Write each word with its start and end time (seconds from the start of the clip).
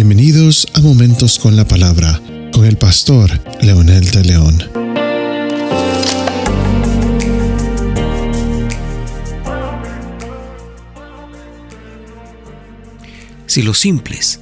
Bienvenidos 0.00 0.68
a 0.74 0.80
Momentos 0.80 1.40
con 1.40 1.56
la 1.56 1.66
Palabra 1.66 2.22
con 2.52 2.64
el 2.64 2.76
pastor 2.78 3.32
Leonel 3.60 4.08
de 4.12 4.22
León. 4.22 4.62
Si 13.48 13.62
los 13.62 13.80
simples, 13.80 14.38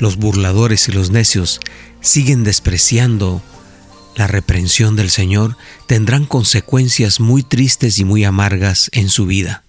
los 0.00 0.16
burladores 0.16 0.88
y 0.88 0.92
los 0.92 1.12
necios 1.12 1.60
siguen 2.00 2.42
despreciando 2.42 3.40
la 4.16 4.26
reprensión 4.26 4.96
del 4.96 5.10
Señor, 5.10 5.56
tendrán 5.86 6.26
consecuencias 6.26 7.20
muy 7.20 7.44
tristes 7.44 8.00
y 8.00 8.04
muy 8.04 8.24
amargas 8.24 8.90
en 8.92 9.08
su 9.08 9.24
vida. 9.26 9.65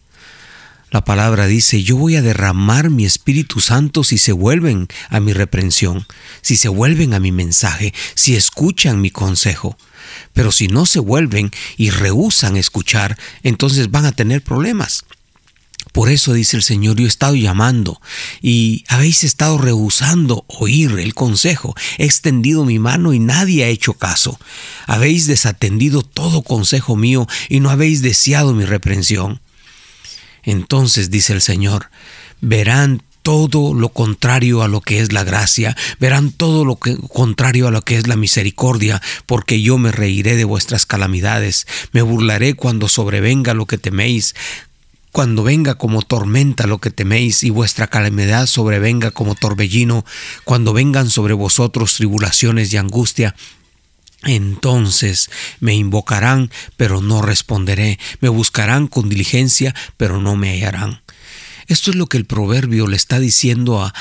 La 0.89 1.03
palabra 1.03 1.47
dice, 1.47 1.83
yo 1.83 1.97
voy 1.97 2.15
a 2.15 2.21
derramar 2.21 2.89
mi 2.89 3.05
Espíritu 3.05 3.59
Santo 3.59 4.05
si 4.05 4.17
se 4.17 4.31
vuelven 4.31 4.87
a 5.09 5.19
mi 5.19 5.33
reprensión, 5.33 6.07
si 6.41 6.55
se 6.55 6.69
vuelven 6.69 7.13
a 7.13 7.19
mi 7.19 7.33
mensaje, 7.33 7.93
si 8.15 8.35
escuchan 8.35 9.01
mi 9.01 9.09
consejo. 9.09 9.77
Pero 10.31 10.53
si 10.53 10.69
no 10.69 10.85
se 10.85 10.99
vuelven 10.99 11.51
y 11.75 11.89
rehusan 11.89 12.55
escuchar, 12.55 13.17
entonces 13.43 13.91
van 13.91 14.05
a 14.05 14.13
tener 14.13 14.41
problemas. 14.41 15.03
Por 15.91 16.09
eso 16.09 16.31
dice 16.33 16.55
el 16.55 16.63
Señor, 16.63 16.95
yo 16.97 17.05
he 17.05 17.09
estado 17.09 17.35
llamando 17.35 17.99
y 18.41 18.85
habéis 18.87 19.25
estado 19.25 19.57
rehusando 19.57 20.45
oír 20.47 20.99
el 20.99 21.13
consejo. 21.13 21.75
He 21.97 22.05
extendido 22.05 22.63
mi 22.63 22.79
mano 22.79 23.13
y 23.13 23.19
nadie 23.19 23.65
ha 23.65 23.67
hecho 23.67 23.93
caso. 23.93 24.39
Habéis 24.85 25.27
desatendido 25.27 26.01
todo 26.01 26.43
consejo 26.43 26.95
mío 26.95 27.27
y 27.49 27.59
no 27.59 27.71
habéis 27.71 28.01
deseado 28.01 28.53
mi 28.53 28.63
reprensión. 28.63 29.41
Entonces, 30.47 31.11
dice 31.11 31.33
el 31.33 31.41
Señor, 31.41 31.89
verán 32.39 33.03
todo 33.21 33.73
lo 33.73 33.89
contrario 33.89 34.63
a 34.63 34.69
lo 34.69 34.79
que 34.79 35.01
es 35.01 35.11
la 35.11 35.25
gracia, 35.25 35.75
verán 35.99 36.31
todo 36.31 36.63
lo 36.63 36.77
contrario 36.77 37.67
a 37.67 37.71
lo 37.71 37.81
que 37.81 37.97
es 37.97 38.07
la 38.07 38.15
misericordia, 38.15 39.01
porque 39.25 39.61
yo 39.61 39.77
me 39.77 39.91
reiré 39.91 40.37
de 40.37 40.45
vuestras 40.45 40.85
calamidades, 40.85 41.67
me 41.91 42.01
burlaré 42.01 42.53
cuando 42.53 42.87
sobrevenga 42.87 43.53
lo 43.53 43.65
que 43.65 43.77
teméis, 43.77 44.35
cuando 45.11 45.43
venga 45.43 45.75
como 45.75 46.01
tormenta 46.01 46.65
lo 46.65 46.77
que 46.77 46.91
teméis 46.91 47.43
y 47.43 47.49
vuestra 47.49 47.87
calamidad 47.87 48.47
sobrevenga 48.47 49.11
como 49.11 49.35
torbellino, 49.35 50.05
cuando 50.45 50.71
vengan 50.71 51.09
sobre 51.09 51.33
vosotros 51.33 51.95
tribulaciones 51.95 52.71
y 52.71 52.77
angustia, 52.77 53.35
entonces 54.23 55.29
me 55.59 55.75
invocarán, 55.75 56.51
pero 56.75 57.01
no 57.01 57.21
responderé, 57.21 57.99
me 58.19 58.29
buscarán 58.29 58.87
con 58.87 59.09
diligencia, 59.09 59.75
pero 59.97 60.19
no 60.19 60.35
me 60.35 60.51
hallarán. 60.51 61.01
Esto 61.67 61.91
es 61.91 61.97
lo 61.97 62.07
que 62.07 62.17
el 62.17 62.25
proverbio 62.25 62.87
le 62.87 62.95
está 62.95 63.19
diciendo 63.19 63.81
a, 63.81 63.93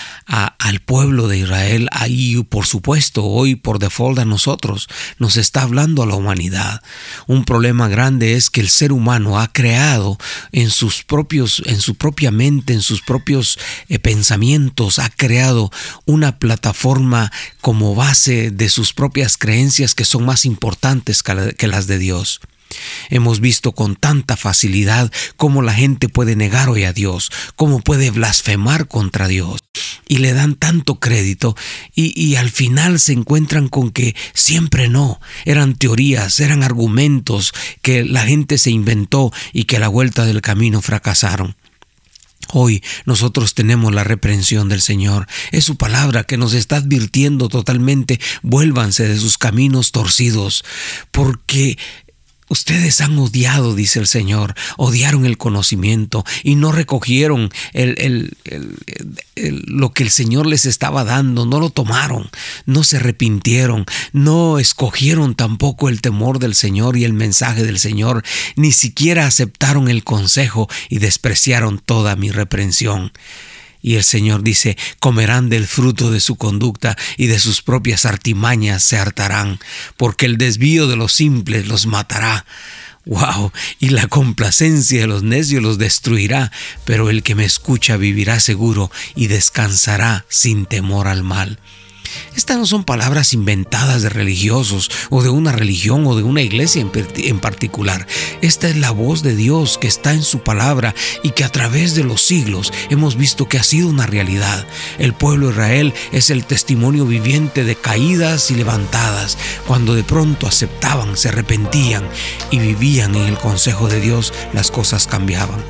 al 0.59 0.81
pueblo 0.81 1.27
de 1.27 1.39
Israel, 1.39 1.89
ahí 1.91 2.43
por 2.45 2.67
supuesto 2.67 3.25
hoy 3.25 3.57
por 3.57 3.79
default 3.79 4.21
a 4.21 4.25
nosotros, 4.25 4.89
nos 5.19 5.37
está 5.37 5.63
hablando 5.63 6.03
a 6.03 6.07
la 6.07 6.15
humanidad. 6.15 6.83
Un 7.27 7.45
problema 7.45 7.89
grande 7.89 8.35
es 8.35 8.51
que 8.51 8.61
el 8.61 8.69
ser 8.69 8.93
humano 8.93 9.41
ha 9.41 9.53
creado 9.53 10.17
en 10.53 10.71
sus 10.71 11.03
propios, 11.03 11.63
en 11.67 11.81
su 11.81 11.97
propia 11.97 12.31
mente, 12.31 12.73
en 12.73 12.83
sus 12.83 13.03
propios 13.03 13.59
eh, 13.89 13.99
pensamientos, 13.99 14.99
ha 14.99 15.11
creado 15.11 15.71
una 16.05 16.39
plataforma 16.39 17.33
como 17.61 17.95
base 17.95 18.51
de 18.51 18.69
sus 18.69 18.93
propias 18.93 19.37
creencias 19.37 19.95
que 19.95 20.05
son 20.05 20.25
más 20.25 20.45
importantes 20.45 21.23
que 21.23 21.67
las 21.67 21.87
de 21.87 21.99
Dios. 21.99 22.41
Hemos 23.11 23.41
visto 23.41 23.73
con 23.73 23.97
tanta 23.97 24.37
facilidad 24.37 25.11
cómo 25.37 25.63
la 25.63 25.73
gente 25.73 26.09
puede 26.09 26.37
negar 26.37 26.69
hoy 26.69 26.85
a 26.85 26.93
Dios, 26.93 27.31
cómo 27.55 27.81
puede 27.81 28.11
blasfemar 28.11 28.89
contra 28.89 29.29
Dios. 29.29 29.61
Y 30.09 30.19
le 30.19 30.33
dan 30.33 30.55
tanto 30.55 31.01
crédito 31.01 31.57
y, 31.95 32.13
y, 32.21 32.37
al 32.37 32.51
final 32.51 33.01
se 33.01 33.13
encuentran 33.13 33.69
con 33.69 33.91
que 33.91 34.15
siempre 34.35 34.89
no. 34.89 35.21
Eran 35.45 35.75
teorías, 35.75 36.39
eran 36.39 36.63
argumentos 36.63 37.53
que 37.83 38.05
la 38.05 38.23
gente 38.23 38.57
se 38.59 38.71
inventó 38.71 39.33
y 39.53 39.65
que 39.65 39.77
a 39.77 39.81
la 39.81 39.89
vuelta 39.89 40.25
del 40.25 40.43
camino 40.43 40.81
fracasaron. 40.81 41.57
Hoy 42.53 42.83
nosotros 43.05 43.55
tenemos 43.55 43.93
la 43.93 44.05
reprensión 44.05 44.69
del 44.69 44.81
Señor. 44.81 45.27
Es 45.51 45.65
su 45.65 45.77
palabra 45.77 46.25
que 46.25 46.37
nos 46.37 46.55
está 46.55 46.77
advirtiendo 46.77 47.49
totalmente, 47.49 48.21
vuélvanse 48.43 49.09
de 49.09 49.19
sus 49.19 49.37
caminos 49.37 49.91
torcidos, 49.91 50.65
porque 51.11 51.77
Ustedes 52.49 53.01
han 53.01 53.19
odiado, 53.19 53.75
dice 53.75 53.99
el 53.99 54.07
Señor, 54.07 54.55
odiaron 54.77 55.27
el 55.27 55.37
conocimiento 55.37 56.25
y 56.45 56.55
no 56.55 56.71
recogieron 56.71 57.51
lo 59.35 59.93
que 59.93 60.03
el 60.05 60.11
Señor 60.11 60.47
les 60.47 60.65
estaba 60.65 61.05
dando, 61.05 61.45
no 61.45 61.59
lo 61.59 61.71
tomaron, 61.71 62.31
no 62.65 62.85
se 62.85 62.99
arrepintieron, 62.99 63.85
no 64.13 64.59
escogieron 64.59 65.35
tampoco 65.35 65.89
el 65.89 66.01
temor 66.01 66.39
del 66.39 66.55
Señor 66.55 66.97
y 66.97 67.05
el 67.05 67.13
mensaje 67.13 67.65
del 67.65 67.79
Señor, 67.79 68.23
ni 68.55 68.73
siquiera 68.73 69.27
aceptaron 69.27 69.89
el 69.89 70.05
consejo 70.05 70.69
y 70.89 70.99
despreciaron 70.99 71.81
toda 71.85 72.15
mi 72.17 72.31
reprensión. 72.31 73.13
Y 73.87 73.95
el 73.95 74.03
Señor 74.03 74.43
dice, 74.43 74.77
comerán 74.99 75.49
del 75.49 75.65
fruto 75.65 76.11
de 76.11 76.19
su 76.19 76.35
conducta 76.35 76.97
y 77.17 77.29
de 77.29 77.39
sus 77.39 77.63
propias 77.63 78.05
artimañas 78.05 78.83
se 78.83 78.99
hartarán, 78.99 79.61
porque 79.97 80.27
el 80.27 80.39
desvío 80.39 80.89
de 80.89 80.97
los 80.97 81.13
simples 81.13 81.69
los 81.69 81.87
matará. 81.87 82.45
¡Wow! 83.05 83.53
Y 83.79 83.91
la 83.91 84.09
complacencia 84.09 85.03
de 85.03 85.07
los 85.07 85.23
necios 85.23 85.63
los 85.63 85.79
destruirá, 85.79 86.51
pero 86.85 87.11
el 87.11 87.23
que 87.23 87.37
me 87.37 87.45
escucha 87.45 87.97
vivirá 87.97 88.41
seguro 88.41 88.91
y 89.15 89.29
descansará 89.29 90.27
sin 90.29 90.67
temor 90.67 91.07
al 91.07 91.23
mal. 91.23 91.61
Estas 92.37 92.59
no 92.59 92.67
son 92.67 92.85
palabras 92.85 93.33
inventadas 93.33 94.03
de 94.03 94.09
religiosos 94.09 94.91
o 95.11 95.23
de 95.23 95.31
una 95.31 95.53
religión 95.53 96.07
o 96.07 96.17
de 96.17 96.23
una 96.23 96.43
iglesia 96.43 96.81
en, 96.83 97.41
particular. 97.41 98.07
Esta 98.43 98.69
es 98.69 98.77
la 98.77 98.91
voz 98.91 99.23
de 99.23 99.35
Dios 99.35 99.79
que 99.79 99.89
está 99.89 100.13
en 100.13 100.23
su 100.23 100.41
palabra 100.41 100.95
y 101.23 101.31
que 101.31 101.45
a 101.45 101.51
través 101.51 101.95
de 101.95 102.05
los 102.05 102.23
siglos 102.23 102.73
hemos 102.91 103.17
visto 103.17 103.49
que 103.49 103.59
ha 103.59 103.63
sido 103.63 103.89
una 103.89 104.07
realidad. 104.07 104.67
El 104.99 105.13
pueblo 105.13 105.47
de 105.47 105.53
Israel 105.53 105.95
es 106.13 106.31
el 106.31 106.45
testimonio 106.45 107.07
viviente 107.07 107.65
de 107.65 107.77
caídas 107.77 108.51
y 108.51 108.55
levantadas. 108.55 109.39
Cuando 109.67 109.95
de 109.95 110.05
pronto 110.05 110.47
aceptaban, 110.47 111.17
se 111.17 111.31
arrepentían 111.31 112.05
y 112.51 112.59
vivían 112.59 113.15
en 113.15 113.27
el 113.27 113.39
consejo 113.39 113.89
de 113.89 114.01
Dios, 114.01 114.33
las 114.53 114.71
cosas 114.71 115.07
cambiaban. 115.07 115.65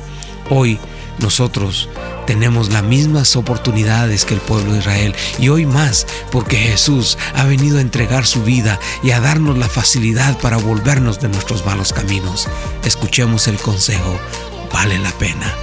Hoy 0.49 0.79
nosotros 1.19 1.89
tenemos 2.25 2.69
las 2.69 2.83
mismas 2.83 3.35
oportunidades 3.35 4.25
que 4.25 4.33
el 4.33 4.41
pueblo 4.41 4.73
de 4.73 4.79
Israel 4.79 5.15
y 5.39 5.49
hoy 5.49 5.65
más 5.65 6.05
porque 6.31 6.57
Jesús 6.57 7.17
ha 7.35 7.45
venido 7.45 7.77
a 7.77 7.81
entregar 7.81 8.25
su 8.25 8.43
vida 8.43 8.79
y 9.03 9.11
a 9.11 9.19
darnos 9.19 9.57
la 9.57 9.69
facilidad 9.69 10.37
para 10.39 10.57
volvernos 10.57 11.19
de 11.19 11.29
nuestros 11.29 11.65
malos 11.65 11.93
caminos. 11.93 12.47
Escuchemos 12.83 13.47
el 13.47 13.57
consejo, 13.57 14.19
vale 14.71 14.99
la 14.99 15.11
pena. 15.11 15.53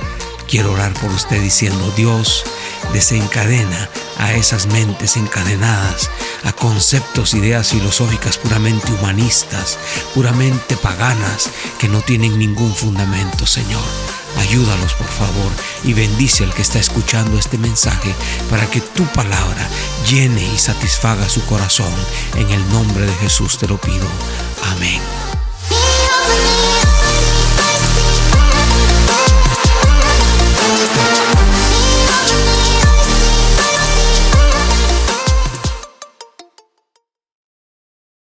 Quiero 0.48 0.72
orar 0.72 0.92
por 0.94 1.10
usted 1.10 1.40
diciendo, 1.40 1.92
Dios, 1.96 2.44
desencadena 2.92 3.88
a 4.18 4.34
esas 4.34 4.66
mentes 4.66 5.16
encadenadas, 5.16 6.10
a 6.44 6.52
conceptos, 6.52 7.34
ideas 7.34 7.70
filosóficas 7.70 8.38
puramente 8.38 8.92
humanistas, 8.92 9.78
puramente 10.14 10.76
paganas, 10.76 11.50
que 11.78 11.88
no 11.88 12.00
tienen 12.02 12.38
ningún 12.38 12.74
fundamento, 12.74 13.46
Señor. 13.46 13.82
Ayúdalos, 14.38 14.94
por 14.94 15.06
favor, 15.06 15.52
y 15.84 15.92
bendice 15.92 16.44
al 16.44 16.54
que 16.54 16.62
está 16.62 16.78
escuchando 16.78 17.38
este 17.38 17.58
mensaje 17.58 18.14
para 18.50 18.68
que 18.70 18.80
tu 18.80 19.04
palabra 19.12 19.68
llene 20.08 20.44
y 20.54 20.58
satisfaga 20.58 21.28
su 21.28 21.44
corazón. 21.46 21.92
En 22.36 22.50
el 22.50 22.68
nombre 22.70 23.06
de 23.06 23.14
Jesús 23.14 23.58
te 23.58 23.68
lo 23.68 23.78
pido. 23.78 24.06
Amén. 24.72 25.00